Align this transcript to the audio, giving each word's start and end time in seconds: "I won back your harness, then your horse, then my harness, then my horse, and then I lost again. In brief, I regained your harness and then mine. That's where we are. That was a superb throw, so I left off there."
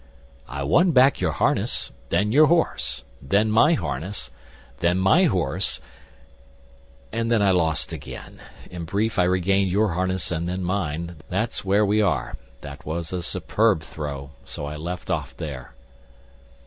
"I 0.47 0.63
won 0.63 0.93
back 0.93 1.21
your 1.21 1.33
harness, 1.33 1.91
then 2.09 2.31
your 2.31 2.47
horse, 2.47 3.03
then 3.21 3.51
my 3.51 3.73
harness, 3.75 4.31
then 4.79 4.97
my 4.97 5.25
horse, 5.25 5.79
and 7.11 7.31
then 7.31 7.43
I 7.43 7.51
lost 7.51 7.93
again. 7.93 8.39
In 8.71 8.85
brief, 8.85 9.19
I 9.19 9.25
regained 9.25 9.69
your 9.69 9.91
harness 9.93 10.31
and 10.31 10.49
then 10.49 10.63
mine. 10.63 11.17
That's 11.29 11.63
where 11.63 11.85
we 11.85 12.01
are. 12.01 12.33
That 12.61 12.83
was 12.83 13.13
a 13.13 13.21
superb 13.21 13.83
throw, 13.83 14.31
so 14.43 14.65
I 14.65 14.75
left 14.75 15.11
off 15.11 15.37
there." 15.37 15.75